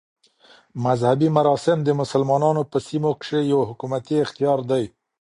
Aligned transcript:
مذهبي 0.85 1.27
مراسم 1.37 1.77
د 1.83 1.89
مسلمانانو 2.01 2.61
په 2.71 2.77
سیمو 2.87 3.11
کښي 3.19 3.41
یو 3.53 3.61
حکومتي 3.69 4.15
اختیار 4.25 4.59
دئ. 4.69 4.85